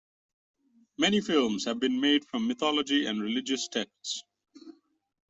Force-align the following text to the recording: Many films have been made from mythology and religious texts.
Many 0.97 1.21
films 1.21 1.65
have 1.65 1.79
been 1.79 2.01
made 2.01 2.25
from 2.25 2.47
mythology 2.47 3.05
and 3.05 3.21
religious 3.21 3.67
texts. 3.67 4.23